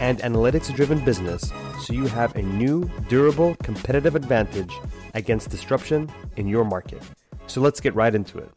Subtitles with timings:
[0.00, 4.72] and analytics driven business so you have a new, durable, competitive advantage
[5.14, 7.02] against disruption in your market.
[7.46, 8.50] So let's get right into it.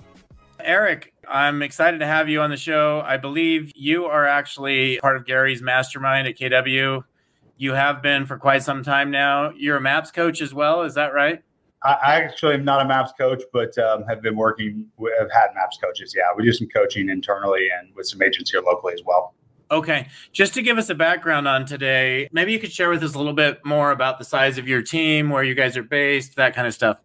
[0.60, 3.02] Eric, I'm excited to have you on the show.
[3.06, 7.04] I believe you are actually part of Gary's mastermind at KW.
[7.58, 9.52] You have been for quite some time now.
[9.52, 11.44] You're a MAPS coach as well, is that right?
[11.86, 14.86] I actually am not a MAPS coach, but um, have been working.
[15.20, 16.14] Have had MAPS coaches.
[16.16, 19.34] Yeah, we do some coaching internally and with some agents here locally as well.
[19.74, 20.08] Okay.
[20.32, 23.18] Just to give us a background on today, maybe you could share with us a
[23.18, 26.54] little bit more about the size of your team, where you guys are based, that
[26.54, 27.00] kind of stuff.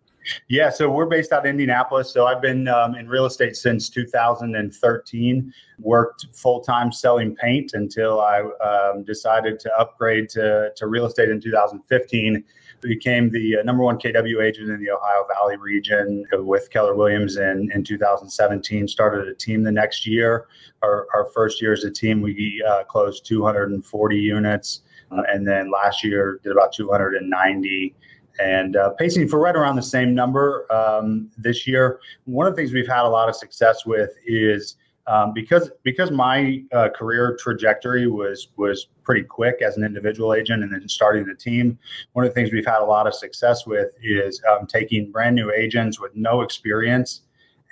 [0.49, 2.13] Yeah, so we're based out of Indianapolis.
[2.13, 5.55] So I've been um, in real estate since 2013.
[5.79, 11.31] Worked full time selling paint until I um, decided to upgrade to, to real estate
[11.31, 12.45] in 2015
[12.81, 17.37] became the uh, number one KW agent in the Ohio Valley region with Keller Williams
[17.37, 18.89] in, in 2017.
[18.89, 20.47] Started a team the next year.
[20.83, 24.83] Our, our first year as a team, we uh, closed 240 units.
[25.11, 27.95] Uh, and then last year did about 290
[28.41, 32.01] and uh, pacing for right around the same number um, this year.
[32.25, 34.77] One of the things we've had a lot of success with is
[35.09, 40.63] um, because because my uh, career trajectory was was pretty quick as an individual agent
[40.63, 41.79] and then starting the team.
[42.13, 45.35] One of the things we've had a lot of success with is um, taking brand
[45.35, 47.23] new agents with no experience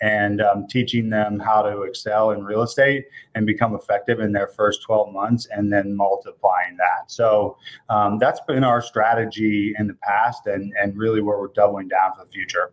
[0.01, 4.49] and um, teaching them how to excel in real estate and become effective in their
[4.49, 7.11] first 12 months and then multiplying that.
[7.11, 7.57] So
[7.89, 12.13] um, that's been our strategy in the past and, and really where we're doubling down
[12.17, 12.73] for the future.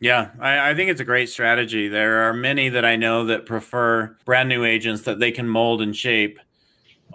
[0.00, 1.86] Yeah, I, I, think it's a great strategy.
[1.86, 5.82] There are many that I know that prefer brand new agents that they can mold
[5.82, 6.38] and shape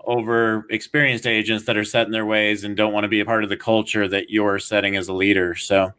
[0.04, 3.26] over experienced agents that are set in their ways and don't want to be a
[3.26, 5.56] part of the culture that you're setting as a leader.
[5.56, 5.94] So,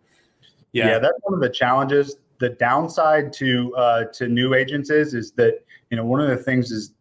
[0.73, 2.19] yeah, yeah that's one of the challenges.
[2.39, 6.37] The downside to uh, to new agents is is that you know one of the
[6.37, 6.93] things is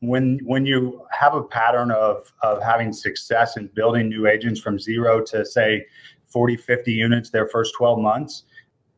[0.00, 4.78] when when you have a pattern of of having success in building new agents from
[4.78, 5.84] zero to say
[6.28, 8.44] 40 50 units their first 12 months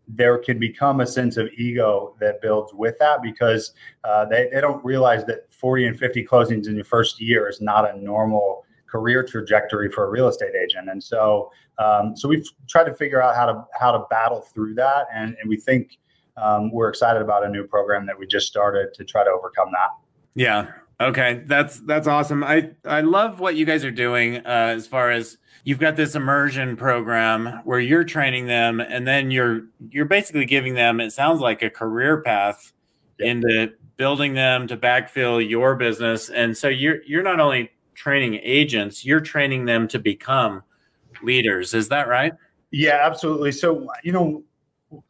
[0.06, 3.72] there can become a sense of ego that builds with that because
[4.04, 7.60] uh, they, they don't realize that 40 and 50 closings in your first year is
[7.60, 10.88] not a normal career trajectory for a real estate agent.
[10.88, 14.74] And so, um, so we've tried to figure out how to how to battle through
[14.74, 15.98] that, and, and we think
[16.36, 19.70] um, we're excited about a new program that we just started to try to overcome
[19.72, 19.90] that.
[20.34, 20.70] Yeah.
[21.00, 21.42] Okay.
[21.44, 22.44] That's that's awesome.
[22.44, 26.14] I I love what you guys are doing uh, as far as you've got this
[26.14, 31.40] immersion program where you're training them and then you're you're basically giving them it sounds
[31.40, 32.72] like a career path
[33.18, 33.30] yeah.
[33.30, 36.28] into building them to backfill your business.
[36.28, 40.62] And so you're you're not only training agents you're training them to become
[41.22, 41.74] leaders.
[41.74, 42.34] Is that right?
[42.70, 43.52] Yeah absolutely.
[43.52, 44.44] So you know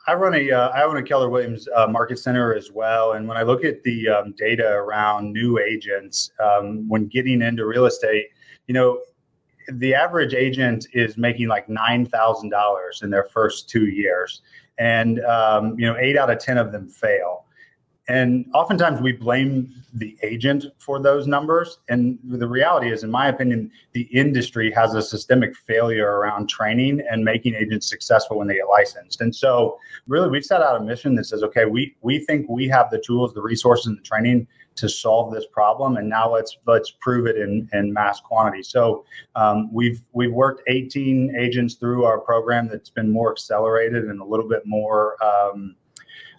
[0.06, 3.28] I run a uh, I own a Keller Williams uh, Market Center as well, and
[3.28, 7.84] when I look at the um, data around new agents um, when getting into real
[7.84, 8.28] estate,
[8.66, 8.98] you know,
[9.72, 14.42] the average agent is making like nine thousand dollars in their first two years,
[14.78, 17.44] and um, you know eight out of ten of them fail.
[18.06, 21.78] And oftentimes we blame the agent for those numbers.
[21.88, 27.02] And the reality is, in my opinion, the industry has a systemic failure around training
[27.10, 29.22] and making agents successful when they get licensed.
[29.22, 32.68] And so, really, we've set out a mission that says, okay, we we think we
[32.68, 34.46] have the tools, the resources, and the training
[34.76, 38.62] to solve this problem and now let's let's prove it in in mass quantity.
[38.62, 39.04] So
[39.36, 44.24] um, we've we've worked 18 agents through our program that's been more accelerated and a
[44.24, 45.76] little bit more um,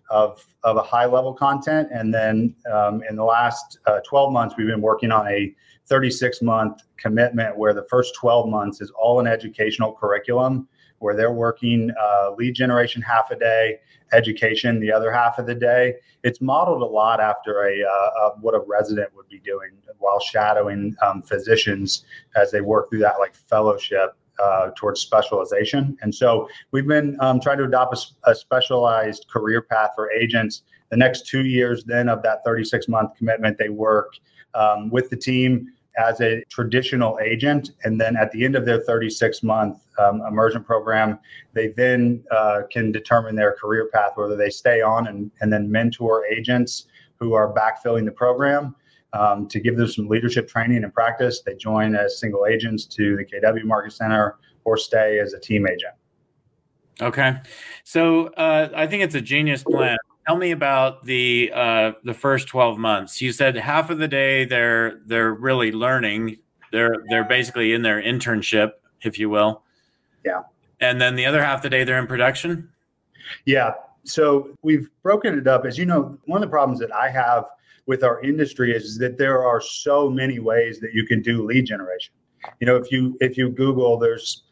[0.09, 1.89] of of a high level content.
[1.91, 5.53] And then um, in the last uh, 12 months we've been working on a
[5.87, 10.67] 36 month commitment where the first 12 months is all an educational curriculum
[11.05, 13.77] where they're working uh, lead generation half a day
[14.11, 15.93] education the other half of the day.
[16.23, 19.69] It's modeled a lot after a, uh, what a resident would be doing
[19.99, 25.95] while shadowing um, physicians as they work through that like fellowship uh, towards specialization.
[26.01, 30.63] And so we've been um, trying to adopt a, a, specialized career path for agents.
[30.89, 34.13] The next two years, then, of that 36 month commitment, they work
[34.55, 37.71] um, with the team as a traditional agent.
[37.83, 41.19] And then at the end of their 36 month um, immersion program,
[41.53, 45.71] they then uh, can determine their career path, whether they stay on and, and then
[45.71, 46.87] mentor agents
[47.19, 48.75] who are backfilling the program.
[49.13, 53.15] Um, to give them some leadership training and practice, they join as single agents to
[53.15, 55.93] the KW Market Center or stay as a team agent.
[57.01, 57.37] Okay,
[57.83, 59.97] so uh, I think it's a genius plan.
[60.27, 63.21] Tell me about the uh, the first twelve months.
[63.21, 66.37] You said half of the day they're they're really learning.
[66.71, 68.71] They're they're basically in their internship,
[69.01, 69.64] if you will.
[70.25, 70.41] Yeah.
[70.81, 72.69] And then the other half of the day they're in production.
[73.45, 73.73] Yeah.
[74.03, 75.65] So we've broken it up.
[75.65, 77.45] As you know, one of the problems that I have
[77.85, 81.65] with our industry is that there are so many ways that you can do lead
[81.65, 82.13] generation.
[82.59, 84.43] You know, if you if you Google, there's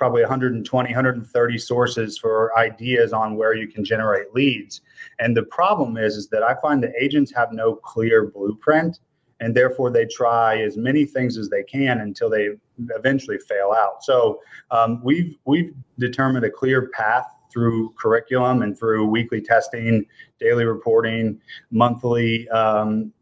[0.00, 4.80] probably 120 130 sources for ideas on where you can generate leads
[5.18, 8.98] and the problem is is that i find that agents have no clear blueprint
[9.40, 12.48] and therefore they try as many things as they can until they
[12.96, 14.40] eventually fail out so
[14.70, 20.04] um, we've we've determined a clear path through curriculum and through weekly testing
[20.38, 21.40] daily reporting
[21.70, 23.12] monthly um,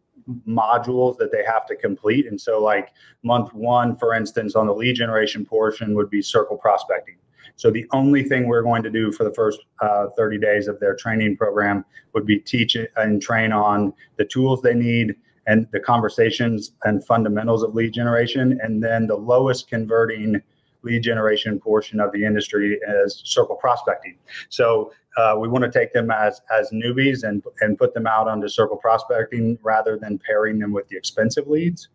[0.47, 2.27] modules that they have to complete.
[2.27, 6.57] And so, like month one, for instance, on the lead generation portion would be circle
[6.57, 7.17] prospecting.
[7.57, 10.79] So, the only thing we're going to do for the first uh, 30 days of
[10.81, 11.85] their training program
[12.15, 15.17] would be teach and train on the tools they need
[15.49, 18.61] and the conversations and fundamentals of lead generation.
[18.63, 20.41] And then the lowest converting
[20.83, 24.17] lead generation portion of the industry is circle prospecting.
[24.51, 28.29] So uh, we want to take them as as newbies and and put them out
[28.29, 31.89] onto circle prospecting rather than pairing them with the expensive leads.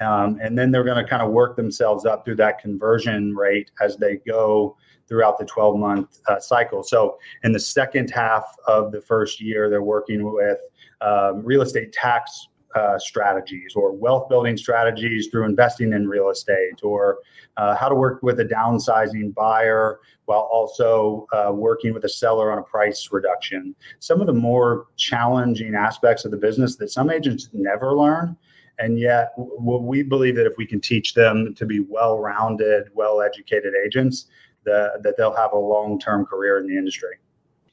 [0.00, 3.70] Um, and then they're going to kind of work themselves up through that conversion rate
[3.80, 4.76] as they go
[5.08, 6.82] throughout the 12 month uh, cycle.
[6.82, 10.58] So in the second half of the first year, they're working with
[11.00, 16.82] um, real estate tax uh, strategies or wealth building strategies through investing in real estate
[16.82, 17.18] or
[17.56, 22.52] uh, how to work with a downsizing buyer while also uh, working with a seller
[22.52, 23.74] on a price reduction.
[23.98, 28.36] Some of the more challenging aspects of the business that some agents never learn.
[28.78, 32.88] And yet, w- we believe that if we can teach them to be well rounded,
[32.92, 34.26] well educated agents,
[34.64, 37.16] the, that they'll have a long term career in the industry.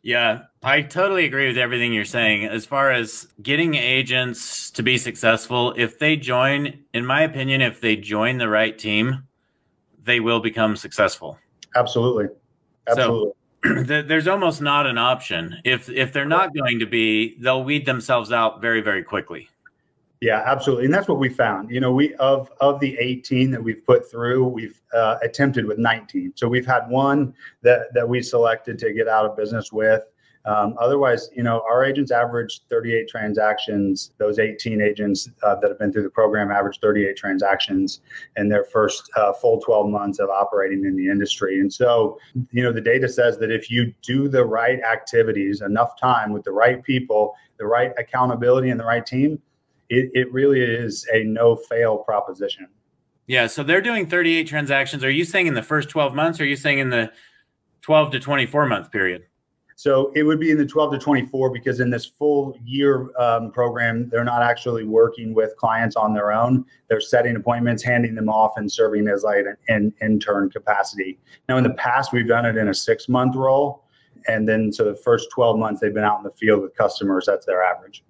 [0.04, 2.46] Yeah, I totally agree with everything you're saying.
[2.46, 7.80] As far as getting agents to be successful, if they join, in my opinion, if
[7.80, 9.24] they join the right team,
[10.04, 11.40] they will become successful.
[11.76, 12.28] Absolutely.
[12.88, 13.32] Absolutely.
[13.64, 15.56] So there's almost not an option.
[15.64, 19.48] If if they're not going to be, they'll weed themselves out very very quickly.
[20.24, 21.70] Yeah, absolutely, and that's what we found.
[21.70, 25.78] You know, we of of the 18 that we've put through, we've uh, attempted with
[25.78, 26.32] 19.
[26.38, 30.04] So we've had one that that we selected to get out of business with,
[30.46, 34.14] um, otherwise, you know, our agents average 38 transactions.
[34.18, 38.00] Those 18 agents uh, that have been through the program average 38 transactions
[38.38, 41.60] in their first uh, full 12 months of operating in the industry.
[41.60, 42.18] And so,
[42.52, 46.44] you know, the data says that if you do the right activities enough time with
[46.44, 49.42] the right people, the right accountability, and the right team,
[49.94, 52.68] it, it really is a no fail proposition.
[53.28, 53.48] Yeah.
[53.48, 55.04] So they're doing 38 transactions.
[55.04, 56.40] Are you saying in the first 12 months?
[56.40, 57.12] Or are you saying in the
[57.82, 59.26] 12 to 24 month period?
[59.76, 63.52] So it would be in the 12 to 24 because in this full year um,
[63.52, 66.66] program, they're not actually working with clients on their own.
[66.90, 71.20] They're setting appointments, handing them off, and serving as like an, an intern capacity.
[71.50, 73.84] Now, in the past, we've done it in a six month role.
[74.28, 77.26] And then, so the first 12 months, they've been out in the field with customers.
[77.26, 78.04] That's their average.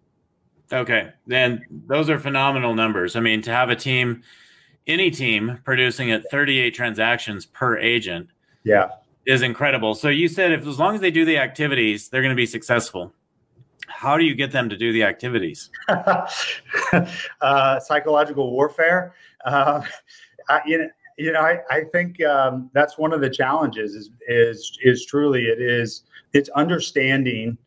[0.73, 1.11] Okay.
[1.27, 3.15] Then those are phenomenal numbers.
[3.15, 4.23] I mean, to have a team,
[4.87, 8.29] any team producing at 38 transactions per agent.
[8.63, 8.89] Yeah
[9.25, 9.95] is incredible.
[9.95, 12.45] So you said if as long as they do the activities, they're going to be
[12.45, 13.13] successful.
[13.87, 15.69] How do you get them to do the activities?
[17.41, 19.13] uh, psychological warfare.
[19.45, 19.81] Uh,
[20.49, 23.93] I, you know, you know, I, I think um, that's one of the challenges.
[23.93, 26.03] Is is is truly it is
[26.33, 27.57] it's understanding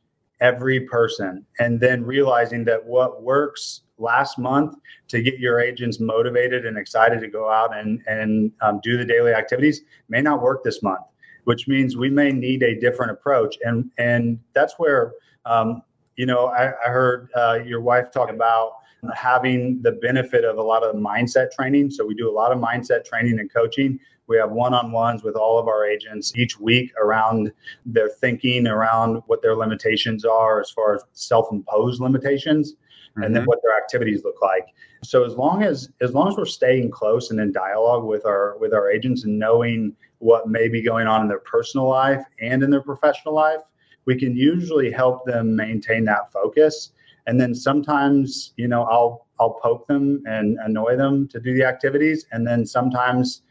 [0.40, 4.76] every person and then realizing that what works last month
[5.09, 9.05] to get your agents motivated and excited to go out and and um, do the
[9.05, 11.00] daily activities may not work this month
[11.47, 13.57] which means we may need a different approach.
[13.62, 15.14] And and that's where
[15.47, 15.83] um,
[16.16, 18.73] you know I, I heard uh, your wife talk about
[19.14, 21.90] having the benefit of a lot of mindset training.
[21.90, 23.99] So we do a lot of mindset training and coaching.
[24.28, 27.52] We have one-on-ones with all of our agents each week around
[27.85, 33.23] their thinking, around what their limitations are as far as self-imposed limitations, mm-hmm.
[33.23, 33.49] and then mm-hmm.
[33.49, 34.66] what their activities look like.
[35.02, 38.56] So as long as as long as we're staying close and in dialogue with our
[38.59, 42.62] with our agents and knowing what may be going on in their personal life and
[42.62, 43.61] in their professional life,
[44.06, 46.92] we can usually help them maintain that focus.
[47.26, 51.64] And then sometimes, you know, I'll I'll poke them and annoy them to do the
[51.64, 53.42] activities, and then sometimes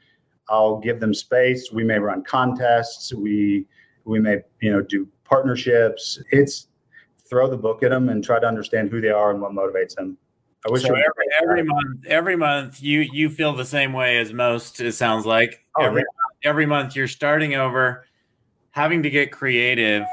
[0.50, 1.72] I'll give them space.
[1.72, 3.14] We may run contests.
[3.14, 3.66] We
[4.06, 6.22] we may you know do partnerships.
[6.32, 6.68] It's
[7.28, 9.96] throw the book at them and try to understand who they are and what motivates
[9.96, 10.18] them.
[10.68, 11.04] I wish so every,
[11.42, 14.80] every month, every month you you feel the same way as most.
[14.80, 18.06] It sounds like oh, every yeah every month you're starting over
[18.72, 20.04] having to get creative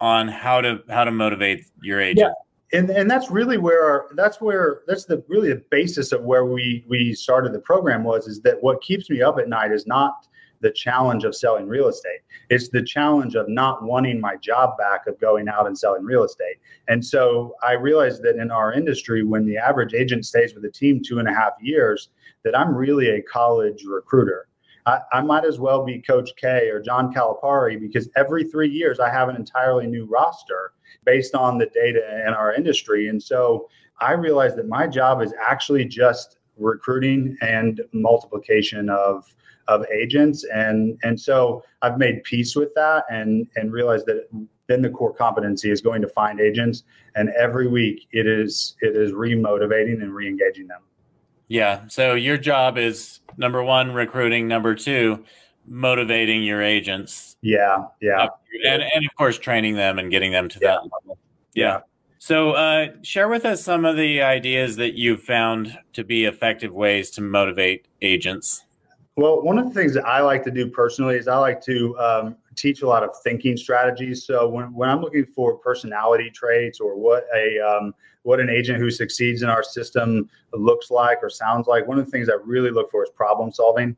[0.00, 2.28] on how to how to motivate your agent.
[2.28, 2.32] Yeah.
[2.72, 6.44] And, and that's really where our, that's where that's the really the basis of where
[6.44, 9.86] we we started the program was is that what keeps me up at night is
[9.86, 10.26] not
[10.64, 12.20] the challenge of selling real estate.
[12.48, 16.24] It's the challenge of not wanting my job back of going out and selling real
[16.24, 16.56] estate.
[16.88, 20.70] And so I realized that in our industry, when the average agent stays with a
[20.70, 22.08] team two and a half years,
[22.44, 24.48] that I'm really a college recruiter.
[24.86, 29.00] I, I might as well be Coach K or John Calipari because every three years
[29.00, 30.72] I have an entirely new roster
[31.04, 33.08] based on the data in our industry.
[33.08, 33.68] And so
[34.00, 39.24] I realized that my job is actually just recruiting and multiplication of
[39.66, 40.44] of agents.
[40.52, 44.28] And and so i've made peace with that and and realized that
[44.66, 46.84] then the core competency is going to find agents.
[47.16, 50.80] And every week it is it is remotivating and re-engaging them.
[51.48, 51.86] Yeah.
[51.88, 54.48] So your job is number one recruiting.
[54.48, 55.24] Number two
[55.66, 58.28] motivating your agents yeah yeah
[58.66, 60.68] and, and of course training them and getting them to yeah.
[60.68, 61.18] that level
[61.54, 61.64] yeah.
[61.66, 61.80] yeah.
[62.24, 66.74] So, uh, share with us some of the ideas that you've found to be effective
[66.74, 68.62] ways to motivate agents.
[69.16, 71.98] Well, one of the things that I like to do personally is I like to
[71.98, 74.24] um, teach a lot of thinking strategies.
[74.24, 78.78] So when, when I'm looking for personality traits or what a um, what an agent
[78.78, 82.36] who succeeds in our system looks like or sounds like, one of the things I
[82.42, 83.94] really look for is problem solving.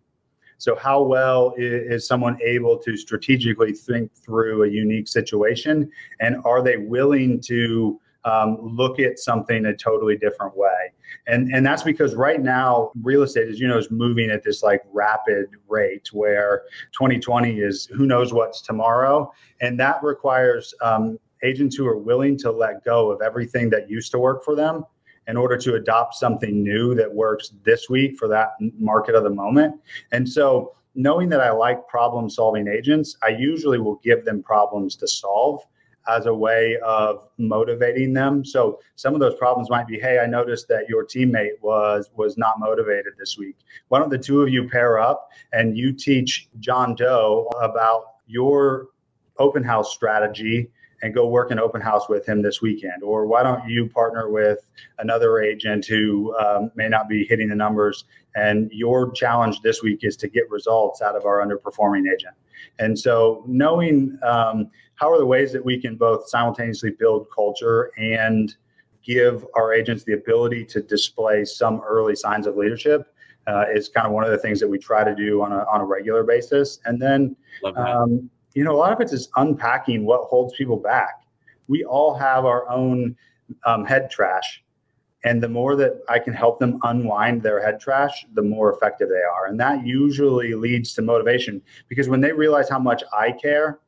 [0.58, 6.62] So how well is, someone able to strategically think through a unique situation, and are
[6.62, 10.92] they willing to um, look at something a totally different way.
[11.28, 14.64] And, and that's because right now, real estate, as you know, is moving at this
[14.64, 19.32] like rapid rate where 2020 is who knows what's tomorrow.
[19.60, 24.10] And that requires um, agents who are willing to let go of everything that used
[24.10, 24.84] to work for them
[25.28, 29.30] in order to adopt something new that works this week for that market of the
[29.30, 29.80] moment.
[30.12, 34.97] And so, knowing that I like problem solving agents, I usually will give them problems
[34.97, 35.62] to solve
[36.09, 38.45] as a way of motivating them.
[38.45, 42.38] So some of those problems might be, hey, I noticed that your teammate was was
[42.38, 43.56] not motivated this week.
[43.88, 48.88] Why don't the two of you pair up and you teach John Doe about your
[49.38, 50.71] open house strategy
[51.02, 53.02] and go work an open house with him this weekend?
[53.02, 54.58] Or why don't you partner with
[54.98, 58.04] another agent who um, may not be hitting the numbers?
[58.34, 62.34] And your challenge this week is to get results out of our underperforming agent.
[62.78, 67.92] And so, knowing um, how are the ways that we can both simultaneously build culture
[67.98, 68.54] and
[69.02, 73.14] give our agents the ability to display some early signs of leadership
[73.46, 75.64] uh, is kind of one of the things that we try to do on a,
[75.72, 76.80] on a regular basis.
[76.84, 77.36] And then,
[77.76, 81.20] um, you know, a lot of it is unpacking what holds people back.
[81.68, 83.14] We all have our own
[83.66, 84.64] um, head trash.
[85.25, 89.10] And the more that I can help them unwind their head trash, the more effective
[89.10, 89.46] they are.
[89.46, 93.80] And that usually leads to motivation because when they realize how much I care,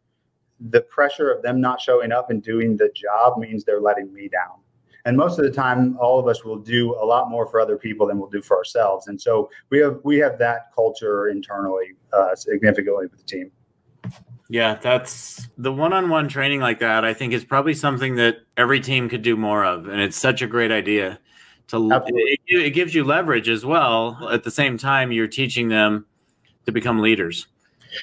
[0.60, 4.28] the pressure of them not showing up and doing the job means they're letting me
[4.28, 4.58] down.
[5.06, 7.78] And most of the time, all of us will do a lot more for other
[7.78, 9.06] people than we'll do for ourselves.
[9.06, 13.50] And so we have we have that culture internally uh, significantly with the team.
[14.49, 17.05] Yeah, that's the one-on-one training like that.
[17.05, 20.40] I think is probably something that every team could do more of, and it's such
[20.40, 21.19] a great idea.
[21.69, 24.31] To it, it gives you leverage as well.
[24.33, 26.07] At the same time, you're teaching them
[26.64, 27.47] to become leaders.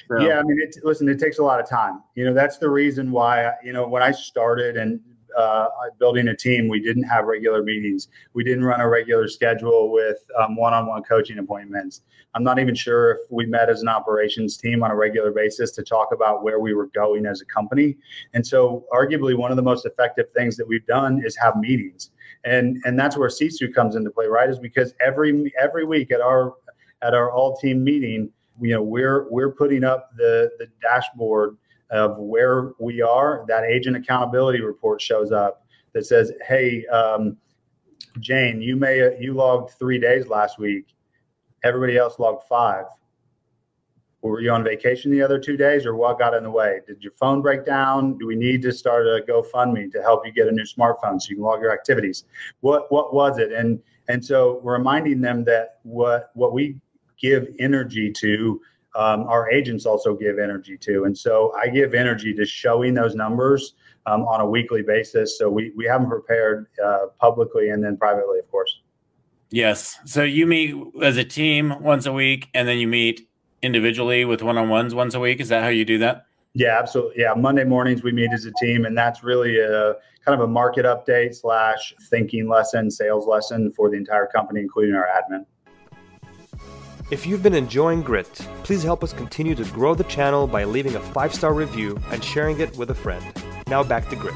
[0.08, 0.20] So.
[0.20, 2.02] Yeah, I mean, it, listen, it takes a lot of time.
[2.14, 5.00] You know, that's the reason why, you know, when I started and
[5.36, 8.08] uh, building a team, we didn't have regular meetings.
[8.32, 12.02] We didn't run a regular schedule with um, one-on-one coaching appointments.
[12.34, 15.70] I'm not even sure if we met as an operations team on a regular basis
[15.72, 17.96] to talk about where we were going as a company.
[18.34, 22.10] And so, arguably, one of the most effective things that we've done is have meetings.
[22.44, 24.48] And and that's where Sisu comes into play, right?
[24.48, 26.54] Is because every every week at our
[27.02, 31.56] at our all team meeting, you know we're we're putting up the the dashboard
[31.90, 37.36] of where we are that agent accountability report shows up that says hey um,
[38.20, 40.94] jane you may you logged three days last week.
[41.64, 42.84] Everybody else logged five.
[44.22, 46.80] Were you on vacation the other two days or what got in the way?
[46.86, 48.18] Did your phone break down?
[48.18, 51.28] Do we need to start a gofundme to help you get a new smartphone so
[51.30, 52.24] you can log your activities?
[52.60, 53.52] What what was it?
[53.52, 56.80] And and so we're reminding them that what what we
[57.20, 58.60] give energy to,
[58.96, 61.04] um, our agents also give energy to.
[61.04, 63.74] And so I give energy to showing those numbers
[64.06, 65.38] um, on a weekly basis.
[65.38, 68.80] So we, we have them prepared uh, publicly and then privately, of course.
[69.50, 69.98] Yes.
[70.06, 73.28] So you meet as a team once a week and then you meet
[73.62, 75.40] individually with one on ones once a week.
[75.40, 76.26] Is that how you do that?
[76.54, 77.16] Yeah, absolutely.
[77.18, 79.92] Yeah, Monday mornings we meet as a team, and that's really a
[80.24, 84.94] kind of a market update slash thinking lesson, sales lesson for the entire company, including
[84.94, 85.44] our admin.
[87.08, 88.32] If you've been enjoying Grit,
[88.64, 92.22] please help us continue to grow the channel by leaving a five star review and
[92.22, 93.24] sharing it with a friend.
[93.68, 94.34] Now back to Grit.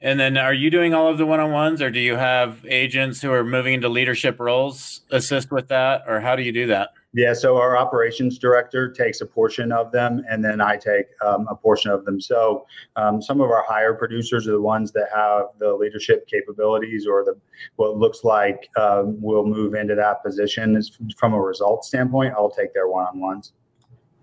[0.00, 2.66] And then are you doing all of the one on ones or do you have
[2.68, 6.02] agents who are moving into leadership roles assist with that?
[6.08, 6.94] Or how do you do that?
[7.12, 11.48] Yeah, so our operations director takes a portion of them, and then I take um,
[11.50, 12.20] a portion of them.
[12.20, 17.08] So um, some of our higher producers are the ones that have the leadership capabilities,
[17.08, 17.36] or the
[17.74, 20.80] what looks like um, will move into that position.
[21.16, 23.54] From a result standpoint, I'll take their one-on-ones.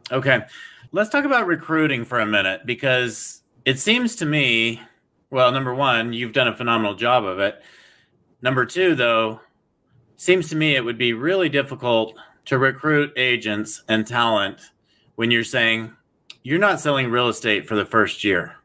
[0.09, 0.39] Okay,
[0.93, 4.81] let's talk about recruiting for a minute because it seems to me,
[5.29, 7.61] well, number one, you've done a phenomenal job of it.
[8.41, 9.41] Number two, though,
[10.15, 12.17] seems to me it would be really difficult
[12.47, 14.59] to recruit agents and talent
[15.15, 15.93] when you're saying
[16.43, 18.55] you're not selling real estate for the first year.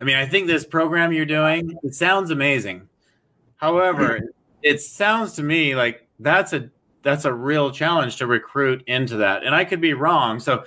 [0.00, 2.88] I mean, I think this program you're doing, it sounds amazing.
[3.56, 4.20] However,
[4.62, 6.70] it sounds to me like that's a
[7.02, 9.44] that's a real challenge to recruit into that.
[9.44, 10.40] And I could be wrong.
[10.40, 10.64] So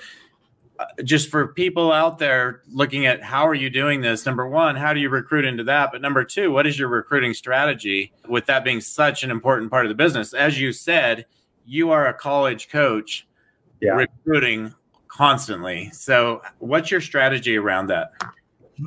[0.80, 4.78] uh, just for people out there looking at how are you doing this number one
[4.78, 8.46] how do you recruit into that but number two what is your recruiting strategy with
[8.46, 11.26] that being such an important part of the business as you said
[11.70, 13.28] you are a college coach
[13.80, 13.92] yeah.
[13.92, 14.74] recruiting
[15.08, 15.90] constantly.
[15.92, 18.12] So, what's your strategy around that?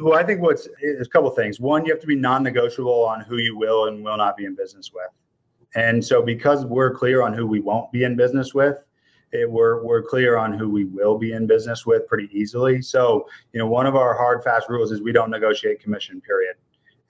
[0.00, 0.68] Well, I think what's
[1.00, 1.60] a couple things.
[1.60, 4.56] One, you have to be non-negotiable on who you will and will not be in
[4.56, 5.08] business with.
[5.74, 8.78] And so, because we're clear on who we won't be in business with,
[9.30, 12.82] it, we're we're clear on who we will be in business with pretty easily.
[12.82, 16.20] So, you know, one of our hard fast rules is we don't negotiate commission.
[16.20, 16.56] Period.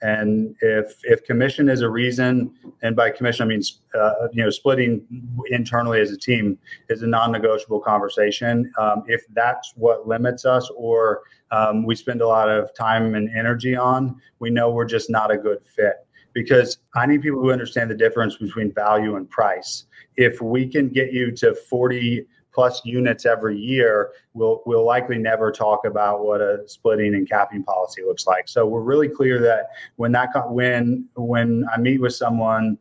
[0.03, 3.61] And if if commission is a reason, and by commission I mean
[3.95, 5.01] uh, you know splitting
[5.49, 6.57] internally as a team
[6.89, 8.71] is a non-negotiable conversation.
[8.77, 13.29] Um, if that's what limits us, or um, we spend a lot of time and
[13.35, 16.05] energy on, we know we're just not a good fit.
[16.33, 19.85] Because I need people who understand the difference between value and price.
[20.17, 25.51] If we can get you to forty plus units every year, we'll we'll likely never
[25.51, 28.47] talk about what a splitting and capping policy looks like.
[28.47, 32.77] So we're really clear that when that when when I meet with someone,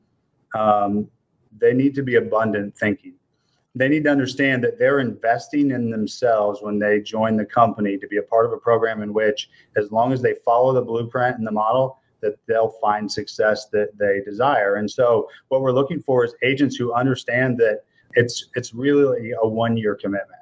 [0.55, 1.09] um,
[1.59, 3.15] they need to be abundant thinking.
[3.75, 8.07] They need to understand that they're investing in themselves when they join the company to
[8.07, 11.39] be a part of a program in which, as long as they follow the blueprint
[11.39, 14.77] and the model, that they'll find success that they desire.
[14.77, 19.47] And so, what we're looking for is agents who understand that it's it's really a
[19.47, 20.41] one year commitment.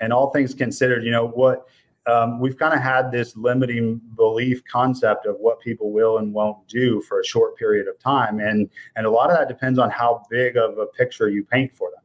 [0.00, 1.66] And all things considered, you know what
[2.06, 6.66] um, we've kind of had this limiting belief concept of what people will and won't
[6.68, 9.90] do for a short period of time, and and a lot of that depends on
[9.90, 11.95] how big of a picture you paint for them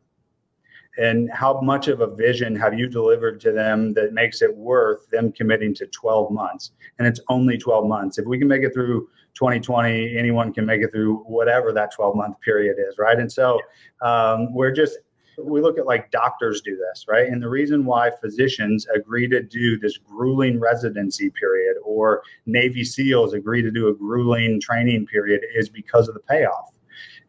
[0.98, 5.10] and how much of a vision have you delivered to them that makes it worth
[5.10, 6.72] them committing to 12 months?
[7.00, 8.18] And it's only 12 months.
[8.18, 12.16] If we can make it through 2020 anyone can make it through whatever that 12
[12.16, 13.18] month period is right?
[13.18, 13.60] And so
[14.02, 14.98] um, we're just
[15.42, 17.30] we look at like doctors do this right?
[17.30, 23.34] And the reason why physicians agree to do this grueling residency period or navy seals
[23.34, 26.74] agree to do a grueling training period is because of the payoff.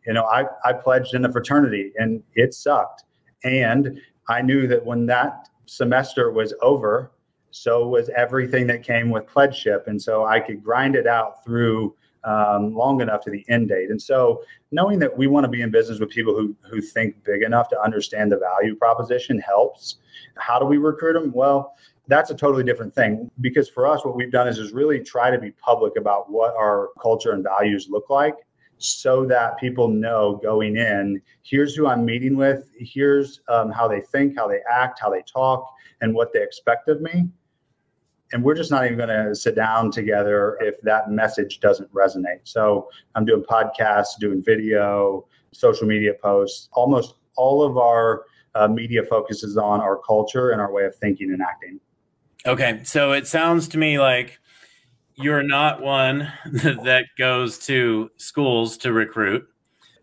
[0.05, 3.05] You know i, I pledged in the fraternity and it sucked
[3.45, 7.13] and i knew that when that semester was over
[7.53, 9.85] so was everything that came with pledgeship.
[9.87, 13.91] And so I could grind it out through um, long enough to the end date.
[13.91, 17.23] And so knowing that we want to be in business with people who, who think
[17.25, 19.97] big enough to understand the value proposition helps.
[20.37, 21.33] How do we recruit them?
[21.33, 21.75] Well,
[22.09, 25.31] that's a totally different thing because for us, what we've done is, is really try
[25.31, 28.37] to be public about what our culture and values look like
[28.85, 34.01] so that people know going in here's who i'm meeting with here's um, how they
[34.01, 35.65] think how they act how they talk
[36.01, 37.29] and what they expect of me
[38.33, 42.41] and we're just not even going to sit down together if that message doesn't resonate.
[42.45, 46.69] So I'm doing podcasts, doing video, social media posts.
[46.73, 51.31] Almost all of our uh, media focuses on our culture and our way of thinking
[51.31, 51.81] and acting.
[52.45, 54.41] Okay, so it sounds to me like
[55.17, 59.47] you're not one that goes to schools to recruit.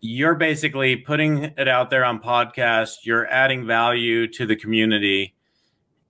[0.00, 3.04] You're basically putting it out there on podcasts.
[3.04, 5.34] You're adding value to the community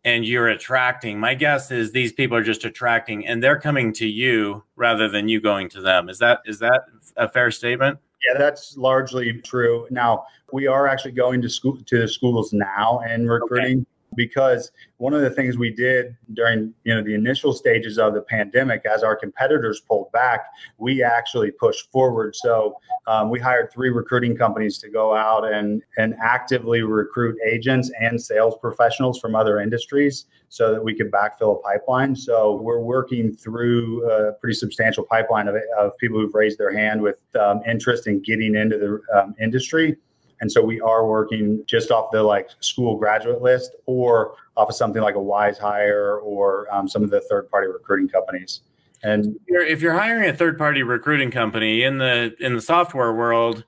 [0.04, 1.18] and you're attracting.
[1.18, 5.28] My guess is these people are just attracting and they're coming to you rather than
[5.28, 6.08] you going to them.
[6.08, 6.84] Is that is that
[7.16, 7.98] a fair statement?
[8.28, 9.86] Yeah that's largely true.
[9.90, 13.80] Now we are actually going to school to the schools now and recruiting.
[13.80, 18.14] okay because one of the things we did during you know the initial stages of
[18.14, 20.46] the pandemic as our competitors pulled back
[20.78, 22.34] we actually pushed forward.
[22.34, 27.90] So um, we hired three recruiting companies to go out and and actively recruit agents
[28.00, 32.16] and sales professionals from other industries so that we could backfill a pipeline.
[32.16, 37.00] So we're working through a pretty substantial pipeline of, of people who've raised their hand
[37.00, 39.96] with um, interest in getting into the um, industry
[40.40, 44.74] And so we are working just off the like school graduate list or off of
[44.74, 48.62] something like a WizeHire or um, some of the third party recruiting companies.
[49.02, 53.64] And if you're, hiring a third party recruiting company in the in the software world,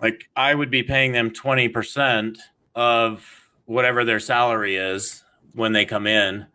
[0.00, 2.38] like I would be paying them 20%
[2.76, 6.46] of whatever their salary is when they come in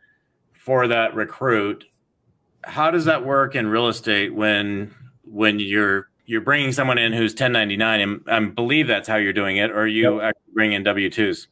[0.54, 1.86] for that recruit.
[2.64, 4.94] How does that work in real estate when
[5.26, 9.58] when you're you're bringing someone in who's 1099 and I believe that's how you're doing
[9.58, 10.38] it or you yep.
[10.54, 11.48] bring in W2s?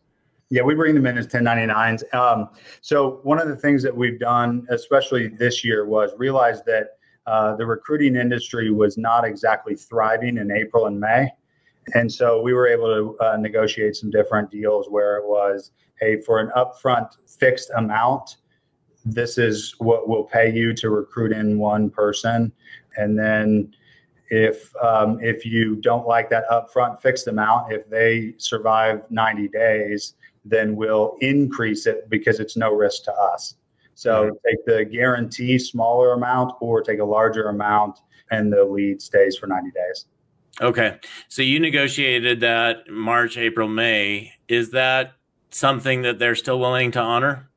[0.50, 2.14] Yeah, we bring them in as 1099s.
[2.14, 2.50] Um,
[2.82, 7.56] so one of the things that we've done, especially this year, was realize that uh,
[7.56, 11.30] the recruiting industry was not exactly thriving in April and May.
[11.96, 16.22] And so we were able to uh, negotiate some different deals where it was, hey,
[16.22, 18.38] for an upfront fixed amount,
[19.06, 22.52] this is what we'll pay you to recruit in one person.
[22.96, 23.74] And then
[24.30, 30.16] if um, if you don't like that upfront fixed amount, if they survive 90 days,
[30.46, 33.56] then we'll increase it because it's no risk to us.
[33.96, 34.36] So mm-hmm.
[34.48, 38.00] take the guarantee smaller amount or take a larger amount
[38.32, 40.06] and the lead stays for 90 days.
[40.62, 40.98] Okay.
[41.30, 44.34] So you negotiated that March, April, May.
[44.48, 45.14] Is that
[45.50, 47.50] something that they're still willing to honor?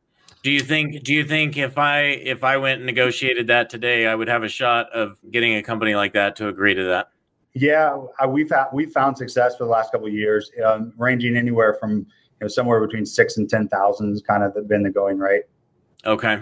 [0.47, 4.07] Do you think do you think if I if I went and negotiated that today,
[4.07, 7.09] I would have a shot of getting a company like that to agree to that?
[7.55, 11.75] Yeah, we've had, we've found success for the last couple of years, um, ranging anywhere
[11.75, 12.07] from you
[12.43, 15.47] know somewhere between six and ten thousand is kind of been the going rate.
[16.05, 16.41] Okay.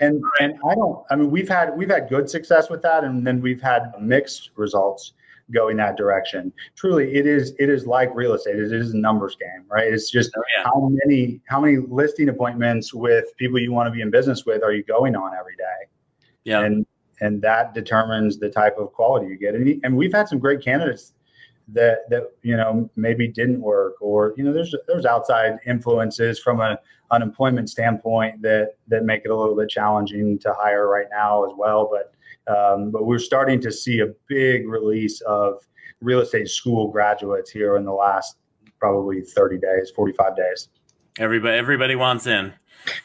[0.00, 1.04] And and I don't.
[1.10, 4.52] I mean, we've had we've had good success with that, and then we've had mixed
[4.56, 5.12] results
[5.52, 6.52] going that direction.
[6.76, 8.56] Truly, it is it is like real estate.
[8.56, 9.92] It is a numbers game, right?
[9.92, 10.64] It's just oh, yeah.
[10.64, 14.62] how many how many listing appointments with people you want to be in business with
[14.62, 15.88] are you going on every day?
[16.44, 16.60] Yeah.
[16.60, 16.86] And
[17.20, 19.54] and that determines the type of quality you get.
[19.54, 21.12] And, and we've had some great candidates
[21.68, 26.60] that that you know maybe didn't work or you know there's there's outside influences from
[26.60, 26.76] an
[27.10, 31.52] unemployment standpoint that that make it a little bit challenging to hire right now as
[31.56, 32.14] well but
[32.48, 35.62] um, but we're starting to see a big release of
[36.00, 38.36] real estate school graduates here in the last
[38.78, 40.68] probably 30 days 45 days
[41.18, 42.52] everybody everybody wants in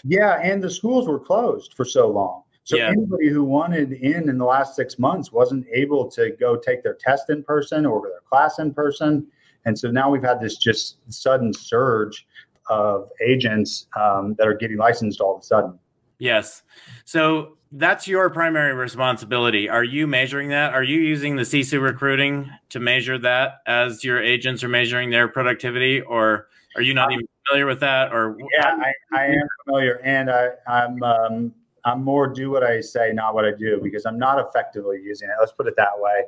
[0.04, 2.90] yeah and the schools were closed for so long so yeah.
[2.90, 6.96] anybody who wanted in in the last six months wasn't able to go take their
[6.96, 9.26] test in person or their class in person.
[9.64, 12.28] And so now we've had this just sudden surge
[12.70, 15.80] of agents um, that are getting licensed all of a sudden.
[16.20, 16.64] Yes.
[17.06, 19.70] So that's your primary responsibility.
[19.70, 20.74] Are you measuring that?
[20.74, 25.28] Are you using the Sisu recruiting to measure that as your agents are measuring their
[25.28, 28.14] productivity, or are you not even familiar with that?
[28.14, 31.54] Or yeah, I, I am familiar, and I, I'm um,
[31.86, 35.30] I'm more do what I say, not what I do, because I'm not effectively using
[35.30, 35.36] it.
[35.40, 36.24] Let's put it that way.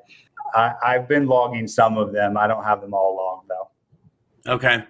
[0.55, 2.37] I, I've been logging some of them.
[2.37, 4.53] I don't have them all logged though.
[4.53, 4.83] Okay.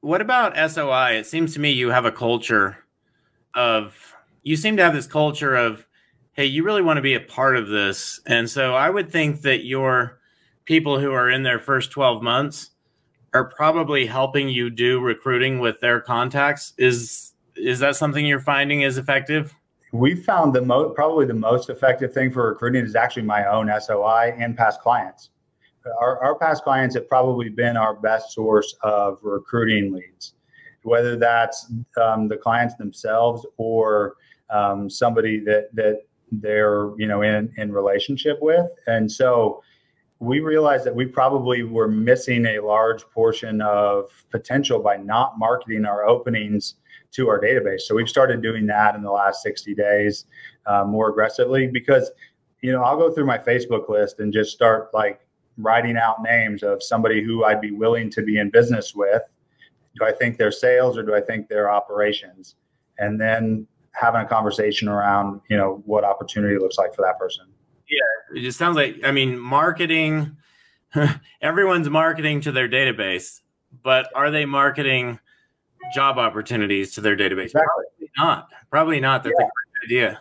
[0.00, 1.12] What about SOI?
[1.12, 2.78] It seems to me you have a culture
[3.54, 5.86] of, you seem to have this culture of,
[6.32, 8.20] hey, you really want to be a part of this.
[8.26, 10.20] And so I would think that your
[10.64, 12.70] people who are in their first 12 months
[13.32, 16.72] are probably helping you do recruiting with their contacts.
[16.78, 19.54] Is is that something you're finding is effective?
[19.92, 23.70] we found the most probably the most effective thing for recruiting is actually my own
[23.80, 25.30] SOI and past clients.
[26.00, 30.34] Our, our past clients have probably been our best source of recruiting leads,
[30.82, 34.16] whether that's um, the clients themselves or
[34.50, 39.62] um, somebody that that they're you know in in relationship with, and so
[40.20, 45.86] we realized that we probably were missing a large portion of potential by not marketing
[45.86, 46.74] our openings
[47.12, 47.80] to our database.
[47.80, 50.26] So we've started doing that in the last 60 days
[50.66, 52.10] uh, more aggressively because,
[52.60, 55.20] you know, I'll go through my Facebook list and just start like
[55.56, 59.22] writing out names of somebody who I'd be willing to be in business with.
[59.98, 62.56] Do I think they're sales or do I think they're operations?
[62.98, 63.66] And then
[64.00, 67.46] having a conversation around, you know, what opportunity looks like for that person.
[67.88, 70.36] Yeah, it just sounds like I mean, marketing.
[71.40, 73.42] everyone's marketing to their database,
[73.84, 75.20] but are they marketing
[75.94, 77.44] job opportunities to their database?
[77.44, 77.84] Exactly.
[77.98, 78.48] Probably not.
[78.70, 79.22] Probably not.
[79.22, 79.46] That's yeah.
[79.46, 80.20] a great idea.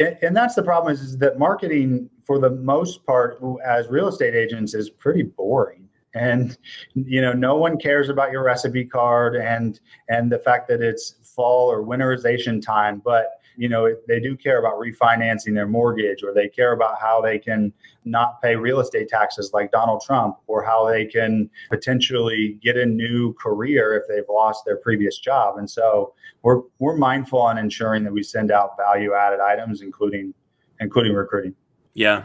[0.00, 4.08] And, and that's the problem is, is that marketing, for the most part, as real
[4.08, 6.58] estate agents, is pretty boring and
[6.94, 11.14] you know no one cares about your recipe card and and the fact that it's
[11.22, 16.32] fall or winterization time but you know they do care about refinancing their mortgage or
[16.32, 17.72] they care about how they can
[18.04, 22.86] not pay real estate taxes like Donald Trump or how they can potentially get a
[22.86, 25.58] new career if they've lost their previous job.
[25.58, 30.32] And so we're we're mindful on ensuring that we send out value added items including
[30.80, 31.54] including recruiting.
[31.92, 32.24] Yeah.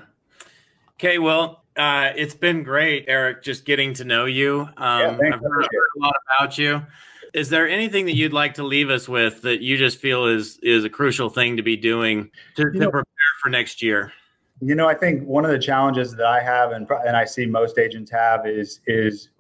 [0.94, 4.62] Okay well Uh, it's been great, Eric, just getting to know you.
[4.78, 6.86] Um, yeah, I've heard, heard a lot about you.
[7.34, 10.58] Is there anything that you'd like to leave us with that you just feel is
[10.64, 13.06] is a crucial thing to be doing to, to know, prepare
[13.42, 14.14] for next year?
[14.62, 17.46] You know, I think one of the challenges that I have, and and I see
[17.46, 19.32] most agents have, is is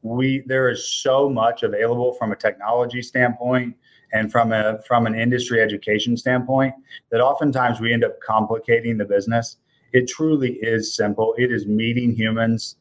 [0.00, 3.76] we there is so much available from a technology standpoint
[4.12, 6.74] and from a from an industry education standpoint
[7.10, 9.58] that oftentimes we end up complicating the business
[9.96, 11.34] it truly is simple.
[11.38, 12.76] It is meeting humans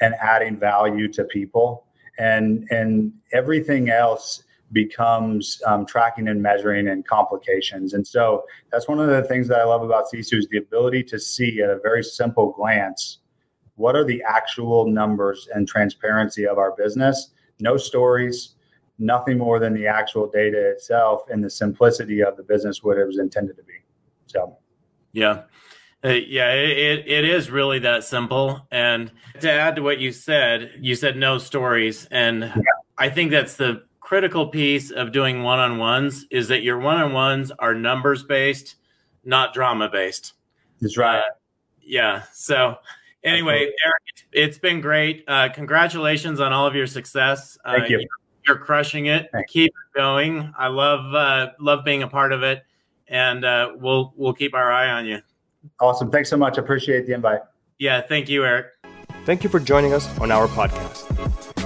[0.00, 1.84] and adding value to people.
[2.18, 4.42] And and everything else
[4.72, 7.92] becomes um, tracking and measuring and complications.
[7.92, 11.02] And so that's one of the things that i love about sisu is the ability
[11.04, 13.18] to see at a very simple glance
[13.76, 17.34] what are the actual numbers and transparency of our business?
[17.60, 18.54] No stories
[18.98, 23.06] nothing more than the actual data itself and the simplicity of the business what it
[23.06, 23.78] was intended to be.
[24.26, 24.56] So.
[25.12, 25.42] Yeah
[26.06, 30.70] uh, yeah it, it is really that simple and to add to what you said
[30.80, 32.62] you said no stories and yeah.
[32.96, 38.22] i think that's the critical piece of doing one-on-ones is that your one-on-ones are numbers
[38.22, 38.76] based
[39.24, 40.34] not drama based
[40.80, 41.22] that's right uh,
[41.82, 42.76] yeah so
[43.26, 45.24] anyway, Eric, it's been great.
[45.26, 47.58] Uh, congratulations on all of your success.
[47.64, 48.06] Uh, Thank you.
[48.46, 49.28] You're, crushing it.
[49.32, 49.52] Thanks.
[49.52, 50.52] Keep it going.
[50.56, 52.62] I love uh, love being a part of it,
[53.08, 55.20] and uh, we'll we'll keep our eye on you.
[55.80, 56.10] Awesome.
[56.10, 56.58] Thanks so much.
[56.58, 57.40] Appreciate the invite.
[57.78, 58.00] Yeah.
[58.00, 58.66] Thank you, Eric.
[59.24, 61.04] Thank you for joining us on our podcast.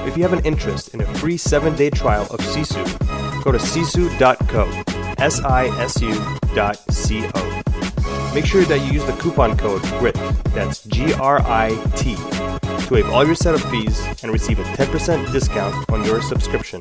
[0.06, 3.58] If you have an interest in a free seven day trial of Sisu, go to
[3.58, 4.82] sisu.co.
[5.18, 6.14] S I S U
[6.54, 7.62] dot C O.
[8.34, 10.14] Make sure that you use the coupon code GRIT,
[10.54, 15.30] that's G R I T, to waive all your setup fees and receive a 10%
[15.32, 16.80] discount on your subscription.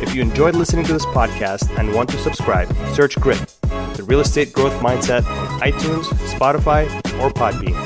[0.00, 3.54] If you enjoyed listening to this podcast and want to subscribe, search GRIT,
[3.94, 6.86] the real estate growth mindset on iTunes, Spotify,
[7.20, 7.76] or Podbean.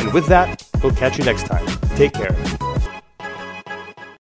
[0.00, 1.66] And with that, we'll catch you next time.
[1.96, 2.69] Take care.